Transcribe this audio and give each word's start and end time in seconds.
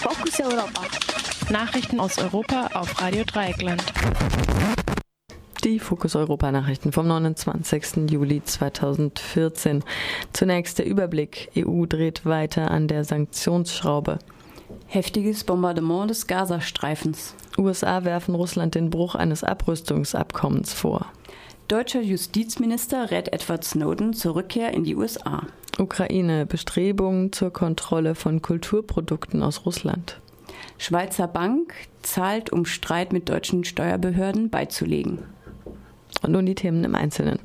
Fokus 0.00 0.40
Europa. 0.40 0.82
Nachrichten 1.50 2.00
aus 2.00 2.18
Europa 2.18 2.68
auf 2.74 3.00
Radio 3.00 3.24
Dreieckland. 3.24 3.82
Die 5.64 5.78
Fokus 5.78 6.14
Europa 6.14 6.52
Nachrichten 6.52 6.92
vom 6.92 7.08
29. 7.08 8.10
Juli 8.10 8.42
2014. 8.44 9.82
Zunächst 10.32 10.78
der 10.78 10.86
Überblick. 10.86 11.50
EU 11.56 11.86
dreht 11.86 12.26
weiter 12.26 12.70
an 12.70 12.88
der 12.88 13.04
Sanktionsschraube. 13.04 14.18
Heftiges 14.86 15.44
Bombardement 15.44 16.10
des 16.10 16.26
Gazastreifens. 16.26 17.34
USA 17.58 18.04
werfen 18.04 18.34
Russland 18.34 18.74
den 18.74 18.90
Bruch 18.90 19.14
eines 19.14 19.44
Abrüstungsabkommens 19.44 20.74
vor. 20.74 21.06
Deutscher 21.68 22.02
Justizminister 22.02 23.10
rät 23.10 23.32
Edward 23.32 23.64
Snowden 23.64 24.12
zur 24.12 24.36
Rückkehr 24.36 24.72
in 24.72 24.84
die 24.84 24.94
USA. 24.94 25.46
Ukraine 25.78 26.46
Bestrebungen 26.46 27.32
zur 27.32 27.52
Kontrolle 27.52 28.14
von 28.14 28.42
Kulturprodukten 28.42 29.42
aus 29.42 29.66
Russland. 29.66 30.20
Schweizer 30.78 31.28
Bank 31.28 31.74
zahlt, 32.02 32.52
um 32.52 32.64
Streit 32.64 33.12
mit 33.12 33.28
deutschen 33.28 33.64
Steuerbehörden 33.64 34.50
beizulegen. 34.50 35.18
Und 36.22 36.32
nun 36.32 36.46
die 36.46 36.54
Themen 36.54 36.82
im 36.84 36.94
Einzelnen. 36.94 37.38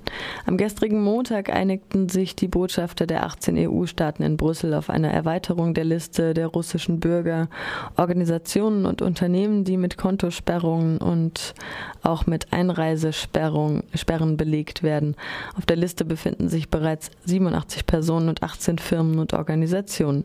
Am 0.46 0.58
gestrigen 0.58 1.04
Montag 1.04 1.50
einigten 1.50 2.10
sich 2.10 2.36
die 2.36 2.48
Botschafter 2.48 3.06
der 3.06 3.26
18 3.26 3.58
EU-Staaten 3.70 4.24
in 4.24 4.38
Brüssel 4.38 4.74
auf 4.74 4.90
eine 4.90 5.12
Erweiterung 5.12 5.74
der 5.74 5.84
Liste 5.84 6.34
der 6.34 6.48
russischen 6.48 7.00
Bürger, 7.00 7.50
Organisationen 7.98 8.86
und 8.86 9.02
Unternehmen, 9.02 9.66
die 9.66 9.78
mit 9.78 9.98
Kontosperrungen 9.98 10.98
und 11.00 11.54
auch 12.02 12.26
mit 12.26 12.54
Einreisesperren 12.54 14.38
belegt 14.38 14.84
werden. 14.84 15.16
Auf 15.58 15.66
der 15.66 15.78
Liste 15.78 16.06
befinden 16.06 16.50
sich 16.50 16.70
bereits 16.70 17.12
87 17.26 17.86
Personen 17.86 18.30
und 18.30 18.42
18 18.42 18.78
Firmen 18.78 19.20
und 19.20 19.34
Organisationen. 19.34 20.24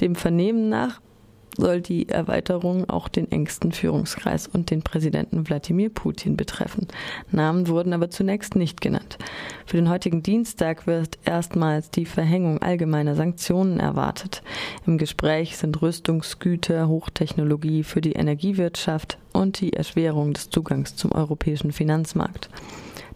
Dem 0.00 0.14
Vernehmen 0.14 0.68
nach 0.68 1.00
soll 1.58 1.82
die 1.82 2.08
Erweiterung 2.08 2.88
auch 2.88 3.08
den 3.08 3.30
engsten 3.30 3.72
Führungskreis 3.72 4.46
und 4.46 4.70
den 4.70 4.82
Präsidenten 4.82 5.46
Wladimir 5.48 5.90
Putin 5.90 6.36
betreffen. 6.36 6.86
Namen 7.30 7.68
wurden 7.68 7.92
aber 7.92 8.08
zunächst 8.10 8.56
nicht 8.56 8.80
genannt. 8.80 9.18
Für 9.66 9.76
den 9.76 9.90
heutigen 9.90 10.22
Dienstag 10.22 10.86
wird 10.86 11.18
erstmals 11.24 11.90
die 11.90 12.06
Verhängung 12.06 12.62
allgemeiner 12.62 13.14
Sanktionen 13.14 13.80
erwartet. 13.80 14.42
Im 14.86 14.96
Gespräch 14.96 15.56
sind 15.56 15.82
Rüstungsgüter, 15.82 16.88
Hochtechnologie 16.88 17.82
für 17.82 18.00
die 18.00 18.12
Energiewirtschaft 18.12 19.18
und 19.32 19.60
die 19.60 19.72
Erschwerung 19.72 20.32
des 20.32 20.50
Zugangs 20.50 20.96
zum 20.96 21.12
europäischen 21.12 21.72
Finanzmarkt. 21.72 22.48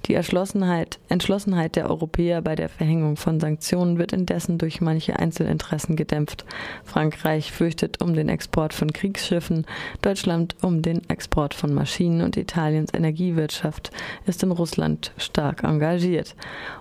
Die 0.06 0.14
Entschlossenheit, 0.14 0.98
Entschlossenheit 1.08 1.76
der 1.76 1.88
Europäer 1.88 2.42
bei 2.42 2.56
der 2.56 2.68
Verhängung 2.68 3.16
von 3.16 3.38
Sanktionen 3.38 3.98
wird 3.98 4.12
indessen 4.12 4.58
durch 4.58 4.80
manche 4.80 5.16
Einzelinteressen 5.16 5.94
gedämpft. 5.94 6.44
Frankreich 6.84 7.52
fürchtet 7.52 8.02
um 8.02 8.12
den 8.12 8.28
Export 8.28 8.74
von 8.74 8.92
Kriegsschiffen, 8.92 9.64
Deutschland 10.00 10.56
um 10.60 10.82
den 10.82 11.08
Export 11.08 11.54
von 11.54 11.72
Maschinen 11.72 12.22
und 12.22 12.36
Italiens 12.36 12.92
Energiewirtschaft 12.92 13.92
ist 14.26 14.42
in 14.42 14.50
Russland 14.50 15.12
stark 15.18 15.62
engagiert. 15.62 16.34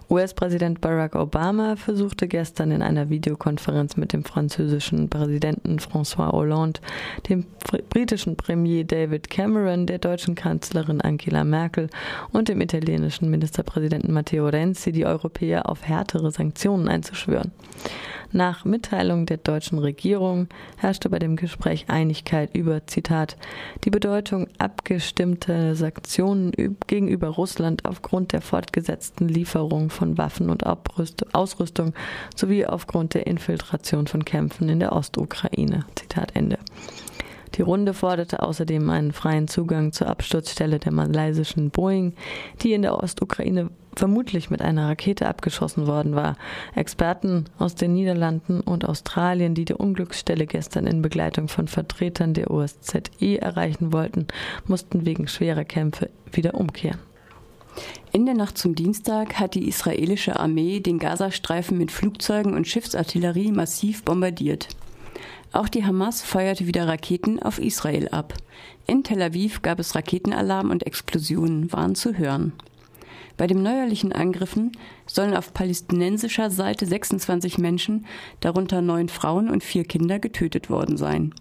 US-Präsident 0.10 0.82
Barack 0.82 1.16
Obama 1.16 1.76
versuchte 1.76 2.28
gestern 2.28 2.72
in 2.72 2.82
einer 2.82 3.10
Videokonferenz 3.10 3.98
mit 3.98 4.14
dem 4.14 4.24
französischen 4.24 5.10
Präsidenten 5.10 5.78
François 5.78 6.32
Hollande, 6.32 6.82
dem 7.30 7.46
britischen 7.90 8.36
Premier 8.36 8.84
David 8.84 9.30
Cameron, 9.30 9.86
der 9.86 10.00
deutschen 10.00 10.34
Kanzlerin 10.34 11.02
Angela 11.02 11.44
Merkel 11.44 11.90
und 12.32 12.50
dem 12.50 12.62
italienischen 12.62 13.11
italienischen 13.12 13.30
Ministerpräsidenten 13.30 14.14
Matteo 14.14 14.48
Renzi 14.48 14.92
die 14.94 15.06
Europäer 15.06 15.70
auf 15.70 15.84
härtere 15.84 16.32
Sanktionen 16.32 16.88
einzuschwören. 16.88 17.52
Nach 18.32 18.64
Mitteilung 18.64 19.26
der 19.26 19.36
deutschen 19.36 19.78
Regierung 19.78 20.48
herrschte 20.78 21.10
bei 21.10 21.20
dem 21.20 21.36
Gespräch 21.36 21.86
Einigkeit 21.90 22.56
über, 22.56 22.88
Zitat, 22.88 23.36
die 23.84 23.90
Bedeutung 23.90 24.48
abgestimmter 24.58 25.76
Sanktionen 25.76 26.54
gegenüber 26.88 27.28
Russland 27.28 27.84
aufgrund 27.84 28.32
der 28.32 28.40
fortgesetzten 28.40 29.28
Lieferung 29.28 29.90
von 29.90 30.18
Waffen 30.18 30.50
und 30.50 30.64
Ausrüstung 30.66 31.94
sowie 32.34 32.66
aufgrund 32.66 33.14
der 33.16 33.28
Infiltration 33.28 34.08
von 34.08 34.24
Kämpfen 34.24 34.70
in 34.70 34.80
der 34.80 34.94
Ostukraine. 34.94 35.86
Zitat 35.96 36.34
Ende. 36.34 36.58
Die 37.56 37.62
Runde 37.62 37.94
forderte 37.94 38.42
außerdem 38.42 38.90
einen 38.90 39.12
freien 39.12 39.48
Zugang 39.48 39.92
zur 39.92 40.08
Absturzstelle 40.08 40.80
der 40.80 40.94
malaysischen 40.94 41.70
Boeing, 41.70 42.14
die 42.62 42.74
in 42.74 42.82
der 42.82 43.02
Ostukraine 43.04 43.70
vermutlich 43.96 44.50
mit 44.50 44.62
einer 44.62 44.88
Rakete 44.88 45.28
abgeschossen 45.28 45.86
worden 45.86 46.16
war. 46.16 46.38
Experten 46.76 47.46
aus 47.60 47.76
den 47.76 47.94
Niederlanden 47.94 48.62
und 48.62 48.88
Australien, 48.88 49.54
die 49.54 49.66
die 49.66 49.74
Unglücksstelle 49.74 50.48
gestern 50.48 50.88
in 50.88 51.02
Begleitung 51.02 51.50
von 51.50 51.68
Vertretern 51.68 52.34
der 52.34 52.52
OSZE 52.52 53.42
erreichen 53.42 53.92
wollten, 53.92 54.28
mussten 54.66 55.06
wegen 55.06 55.28
schwerer 55.28 55.66
Kämpfe 55.66 56.10
wieder 56.32 56.56
umkehren. 56.56 57.00
In 58.14 58.26
der 58.26 58.36
Nacht 58.36 58.58
zum 58.58 58.76
Dienstag 58.76 59.40
hat 59.40 59.56
die 59.56 59.68
israelische 59.68 60.38
Armee 60.38 60.82
den 60.82 61.00
Gazastreifen 61.00 61.78
mit 61.78 61.92
Flugzeugen 61.92 62.54
und 62.54 62.68
Schiffsartillerie 62.68 63.52
massiv 63.52 64.04
bombardiert. 64.04 64.68
Auch 65.54 65.68
die 65.68 65.86
Hamas 65.86 66.22
feuerte 66.22 66.66
wieder 66.66 66.88
Raketen 66.88 67.42
auf 67.42 67.60
Israel 67.60 68.08
ab. 68.10 68.34
In 68.88 69.04
Tel 69.04 69.22
Aviv 69.22 69.62
gab 69.62 69.80
es 69.80 69.96
Raketenalarm 69.96 70.70
und 70.70 70.86
Explosionen 70.86 71.74
waren 71.74 71.96
zu 71.96 72.18
hören. 72.18 72.54
Bei 73.36 73.48
den 73.48 73.62
neuerlichen 73.62 74.14
Angriffen 74.14 74.72
sollen 75.08 75.36
auf 75.36 75.54
palästinensischer 75.54 76.52
Seite 76.52 76.86
26 76.86 77.58
Menschen, 77.58 78.06
darunter 78.40 78.82
neun 78.82 79.10
Frauen 79.10 79.50
und 79.50 79.64
vier 79.64 79.84
Kinder, 79.84 80.20
getötet 80.20 80.70
worden 80.70 80.96
sein. 80.96 81.34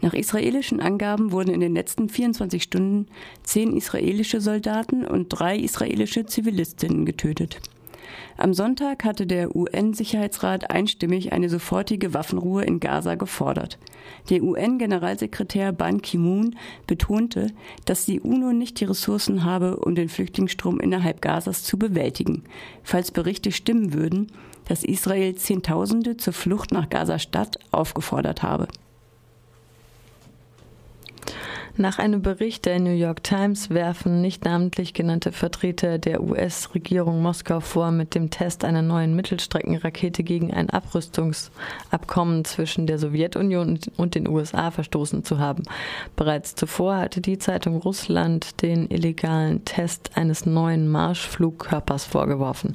Nach 0.00 0.14
israelischen 0.14 0.80
Angaben 0.80 1.32
wurden 1.32 1.52
in 1.52 1.60
den 1.60 1.74
letzten 1.74 2.08
24 2.08 2.62
Stunden 2.62 3.06
zehn 3.42 3.76
israelische 3.76 4.40
Soldaten 4.40 5.04
und 5.06 5.28
drei 5.28 5.58
israelische 5.58 6.24
Zivilistinnen 6.24 7.04
getötet. 7.04 7.60
Am 8.36 8.54
Sonntag 8.54 9.04
hatte 9.04 9.26
der 9.26 9.54
UN-Sicherheitsrat 9.54 10.70
einstimmig 10.70 11.32
eine 11.32 11.48
sofortige 11.48 12.14
Waffenruhe 12.14 12.64
in 12.64 12.80
Gaza 12.80 13.14
gefordert. 13.14 13.78
Der 14.30 14.42
UN-Generalsekretär 14.42 15.72
Ban 15.72 16.02
Ki-moon 16.02 16.56
betonte, 16.86 17.48
dass 17.84 18.06
die 18.06 18.20
UNO 18.20 18.52
nicht 18.52 18.80
die 18.80 18.84
Ressourcen 18.84 19.44
habe, 19.44 19.76
um 19.76 19.94
den 19.94 20.08
Flüchtlingsstrom 20.08 20.80
innerhalb 20.80 21.20
Gazas 21.22 21.62
zu 21.62 21.78
bewältigen. 21.78 22.44
Falls 22.82 23.10
Berichte 23.10 23.52
stimmen 23.52 23.94
würden, 23.94 24.32
dass 24.66 24.84
Israel 24.84 25.34
Zehntausende 25.34 26.16
zur 26.16 26.32
Flucht 26.32 26.72
nach 26.72 26.88
Gaza-Stadt 26.88 27.58
aufgefordert 27.70 28.42
habe. 28.42 28.68
Nach 31.76 31.98
einem 31.98 32.22
Bericht 32.22 32.66
der 32.66 32.78
New 32.78 32.92
York 32.92 33.24
Times 33.24 33.68
werfen 33.68 34.20
nicht 34.20 34.44
namentlich 34.44 34.94
genannte 34.94 35.32
Vertreter 35.32 35.98
der 35.98 36.22
US-Regierung 36.22 37.20
Moskau 37.20 37.58
vor, 37.58 37.90
mit 37.90 38.14
dem 38.14 38.30
Test 38.30 38.64
einer 38.64 38.80
neuen 38.80 39.16
Mittelstreckenrakete 39.16 40.22
gegen 40.22 40.54
ein 40.54 40.70
Abrüstungsabkommen 40.70 42.44
zwischen 42.44 42.86
der 42.86 43.00
Sowjetunion 43.00 43.80
und 43.96 44.14
den 44.14 44.28
USA 44.28 44.70
verstoßen 44.70 45.24
zu 45.24 45.40
haben. 45.40 45.64
Bereits 46.14 46.54
zuvor 46.54 46.98
hatte 46.98 47.20
die 47.20 47.38
Zeitung 47.38 47.78
Russland 47.78 48.62
den 48.62 48.88
illegalen 48.88 49.64
Test 49.64 50.12
eines 50.14 50.46
neuen 50.46 50.88
Marschflugkörpers 50.88 52.04
vorgeworfen. 52.04 52.70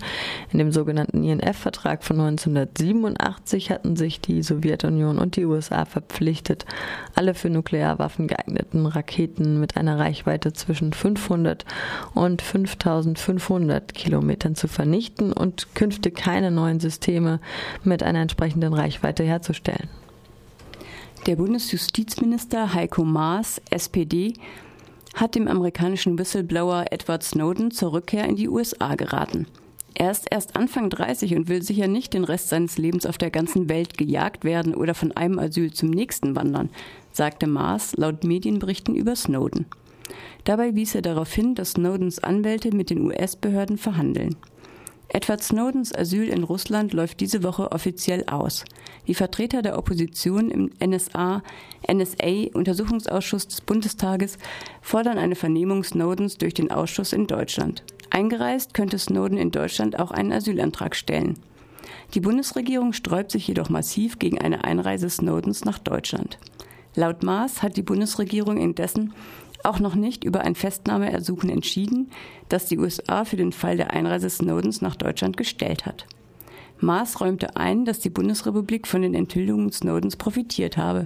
In 0.52 0.60
dem 0.60 0.74
sogenannten 0.74 1.24
INF-Vertrag 1.24 2.04
von 2.04 2.20
1987 2.20 3.72
hatten 3.72 3.96
sich 3.96 4.20
die 4.20 4.44
Sowjetunion 4.44 5.20
und 5.20 5.38
die 5.38 5.46
USA 5.46 5.86
verpflichtet, 5.86 6.66
alle 7.16 7.34
für 7.34 7.50
Nuklearwaffen 7.50 8.28
geeigneten 8.28 8.89
Raketen 8.96 9.60
mit 9.60 9.78
einer 9.78 9.98
Reichweite 9.98 10.54
zwischen 10.54 10.94
500 10.94 11.66
und 12.14 12.42
5500 12.42 13.94
Kilometern 13.94 14.56
zu 14.56 14.68
vernichten 14.68 15.32
und 15.34 15.76
künftig 15.76 16.16
keine 16.16 16.52
neuen 16.52 16.80
Systeme 16.80 17.40
mit 17.84 18.04
einer 18.04 18.22
entsprechenden 18.22 18.74
Reichweite 18.74 19.24
herzustellen. 19.24 19.90
Der 21.26 21.36
Bundesjustizminister 21.36 22.74
Heiko 22.74 23.04
Maas, 23.04 23.62
SPD, 23.70 24.34
hat 25.16 25.36
dem 25.36 25.48
amerikanischen 25.48 26.18
Whistleblower 26.18 26.86
Edward 26.92 27.24
Snowden 27.24 27.72
zur 27.72 27.94
Rückkehr 27.94 28.26
in 28.26 28.36
die 28.36 28.48
USA 28.48 28.96
geraten. 28.96 29.48
Er 29.96 30.12
ist 30.12 30.28
erst 30.32 30.56
Anfang 30.56 30.90
30 30.90 31.36
und 31.36 31.50
will 31.50 31.62
sicher 31.62 31.88
nicht 31.88 32.14
den 32.14 32.24
Rest 32.24 32.50
seines 32.50 32.78
Lebens 32.78 33.06
auf 33.06 33.18
der 33.18 33.32
ganzen 33.32 33.68
Welt 33.68 33.98
gejagt 33.98 34.46
werden 34.46 34.74
oder 34.74 34.94
von 34.94 35.12
einem 35.12 35.40
Asyl 35.40 35.74
zum 35.74 35.90
nächsten 35.90 36.38
wandern, 36.38 36.70
sagte 37.20 37.48
Maas 37.48 37.98
laut 37.98 38.24
Medienberichten 38.24 38.96
über 38.96 39.14
Snowden. 39.14 39.66
Dabei 40.46 40.74
wies 40.76 40.96
er 40.96 41.02
darauf 41.02 41.34
hin, 41.34 41.54
dass 41.54 41.72
Snowdens 41.72 42.20
Anwälte 42.20 42.74
mit 42.74 42.90
den 42.90 43.02
US-Behörden 43.02 43.78
verhandeln. 43.78 44.38
Edward 45.10 45.44
Snowdens 45.44 45.94
Asyl 45.94 46.30
in 46.30 46.46
Russland 46.46 46.94
läuft 46.94 47.20
diese 47.20 47.44
Woche 47.44 47.74
offiziell 47.74 48.24
aus. 48.28 48.64
Die 49.06 49.16
Vertreter 49.16 49.62
der 49.62 49.78
Opposition 49.78 50.50
im 50.50 50.72
NSA, 50.80 51.44
NSA-Untersuchungsausschuss 51.92 53.50
des 53.50 53.60
Bundestages 53.60 54.38
fordern 54.82 55.18
eine 55.18 55.36
Vernehmung 55.36 55.84
Snowdens 55.84 56.38
durch 56.38 56.54
den 56.54 56.72
Ausschuss 56.72 57.12
in 57.12 57.28
Deutschland. 57.28 57.84
Eingereist 58.12 58.74
könnte 58.74 58.98
Snowden 58.98 59.38
in 59.38 59.52
Deutschland 59.52 60.00
auch 60.00 60.12
einen 60.12 60.32
Asylantrag 60.32 60.96
stellen. 60.96 61.38
Die 62.14 62.22
Bundesregierung 62.22 62.94
sträubt 62.94 63.32
sich 63.32 63.46
jedoch 63.46 63.68
massiv 63.68 64.20
gegen 64.20 64.40
eine 64.40 64.64
Einreise 64.64 65.10
Snowdens 65.10 65.66
nach 65.66 65.80
Deutschland. 65.80 66.40
Laut 66.96 67.24
Maas 67.24 67.62
hat 67.62 67.78
die 67.78 67.84
Bundesregierung 67.84 68.58
indessen 68.58 69.14
auch 69.64 69.80
noch 69.80 69.96
nicht 69.96 70.24
über 70.24 70.42
ein 70.42 70.56
Festnahmeersuchen 70.56 71.50
entschieden, 71.50 72.12
das 72.48 72.66
die 72.66 72.78
USA 72.78 73.26
für 73.26 73.36
den 73.36 73.52
Fall 73.52 73.78
der 73.78 73.92
Einreise 73.92 74.30
Snowdens 74.30 74.82
nach 74.82 74.96
Deutschland 74.96 75.38
gestellt 75.38 75.86
hat. 75.86 76.06
Maas 76.80 77.20
räumte 77.20 77.58
ein, 77.58 77.84
dass 77.84 78.00
die 78.00 78.10
Bundesrepublik 78.10 78.88
von 78.88 79.02
den 79.02 79.14
Enthüllungen 79.14 79.72
Snowdens 79.72 80.16
profitiert 80.16 80.78
habe. 80.78 81.06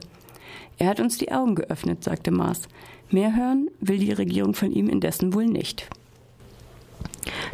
Er 0.78 0.88
hat 0.88 1.00
uns 1.00 1.18
die 1.18 1.32
Augen 1.32 1.56
geöffnet, 1.56 2.04
sagte 2.04 2.32
Maas. 2.32 2.62
Mehr 3.10 3.36
hören 3.36 3.70
will 3.80 3.98
die 3.98 4.12
Regierung 4.12 4.54
von 4.54 4.72
ihm 4.72 4.88
indessen 4.88 5.34
wohl 5.34 5.46
nicht. 5.46 5.90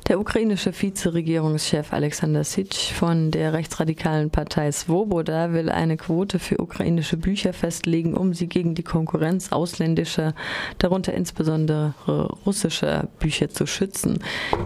Der 0.10 0.20
ukrainische 0.20 0.74
Vizeregierungschef 0.74 1.94
Alexander 1.94 2.44
Sitsch 2.44 2.92
von 2.94 3.30
der 3.30 3.54
rechtsradikalen 3.54 4.32
Partei 4.32 4.72
Svoboda 4.72 5.54
will 5.54 5.70
eine 5.70 5.98
Quote 5.98 6.40
für 6.40 6.60
ukrainische 6.60 7.16
Bücher 7.16 7.54
festlegen, 7.54 8.16
um 8.16 8.34
sie 8.34 8.48
gegen 8.48 8.74
die 8.74 8.82
Konkurrenz 8.82 9.52
ausländischer, 9.52 10.34
darunter 10.80 11.14
insbesondere 11.14 11.94
russischer 12.44 13.08
Bücher 13.20 13.52
zu 13.52 13.68
schützen. 13.68 14.18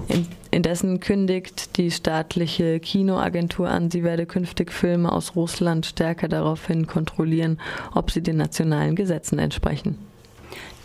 In, 0.07 0.27
indessen 0.49 1.01
kündigt 1.01 1.75
die 1.75 1.91
staatliche 1.91 2.79
Kinoagentur 2.79 3.67
an, 3.67 3.91
sie 3.91 4.05
werde 4.05 4.25
künftig 4.25 4.71
Filme 4.71 5.11
aus 5.11 5.35
Russland 5.35 5.85
stärker 5.85 6.29
daraufhin 6.29 6.87
kontrollieren, 6.87 7.59
ob 7.93 8.11
sie 8.11 8.23
den 8.23 8.37
nationalen 8.37 8.95
Gesetzen 8.95 9.39
entsprechen. 9.39 10.12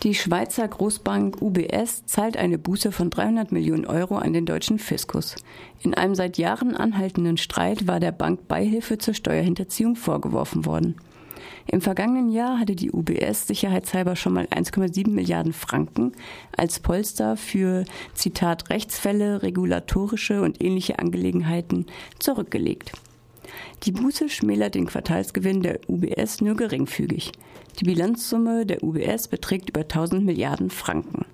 Die 0.03 0.13
Schweizer 0.13 0.67
Großbank 0.67 1.41
UBS 1.41 2.05
zahlt 2.05 2.37
eine 2.37 2.57
Buße 2.57 2.91
von 2.91 3.09
300 3.09 3.51
Millionen 3.51 3.85
Euro 3.85 4.15
an 4.15 4.31
den 4.31 4.45
deutschen 4.45 4.79
Fiskus. 4.79 5.35
In 5.81 5.93
einem 5.93 6.15
seit 6.15 6.37
Jahren 6.37 6.75
anhaltenden 6.75 7.35
Streit 7.37 7.85
war 7.85 7.99
der 7.99 8.13
Bank 8.13 8.47
Beihilfe 8.47 8.97
zur 8.97 9.13
Steuerhinterziehung 9.13 9.97
vorgeworfen 9.97 10.65
worden. 10.65 10.95
Im 11.67 11.81
vergangenen 11.81 12.29
Jahr 12.29 12.59
hatte 12.59 12.75
die 12.75 12.91
UBS 12.91 13.45
sicherheitshalber 13.47 14.15
schon 14.15 14.33
mal 14.33 14.45
1,7 14.45 15.09
Milliarden 15.09 15.53
Franken 15.53 16.13
als 16.55 16.79
Polster 16.79 17.37
für, 17.37 17.83
Zitat, 18.13 18.69
Rechtsfälle, 18.69 19.43
regulatorische 19.43 20.41
und 20.41 20.63
ähnliche 20.63 20.97
Angelegenheiten 20.97 21.85
zurückgelegt. 22.17 22.93
Die 23.83 23.91
Buße 23.91 24.29
schmälert 24.29 24.75
den 24.75 24.85
Quartalsgewinn 24.85 25.61
der 25.61 25.79
UBS 25.87 26.41
nur 26.41 26.55
geringfügig. 26.55 27.31
Die 27.79 27.85
Bilanzsumme 27.85 28.65
der 28.65 28.83
UBS 28.83 29.27
beträgt 29.27 29.69
über 29.69 29.81
1000 29.81 30.25
Milliarden 30.25 30.69
Franken. 30.69 31.25